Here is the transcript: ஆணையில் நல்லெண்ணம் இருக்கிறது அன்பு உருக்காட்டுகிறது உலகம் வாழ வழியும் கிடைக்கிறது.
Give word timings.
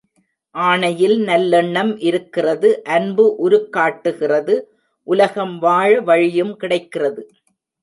ஆணையில் 0.55 1.13
நல்லெண்ணம் 1.19 1.91
இருக்கிறது 1.99 2.69
அன்பு 2.95 3.25
உருக்காட்டுகிறது 3.45 4.55
உலகம் 5.07 5.55
வாழ 5.59 6.01
வழியும் 6.01 6.53
கிடைக்கிறது. 6.55 7.23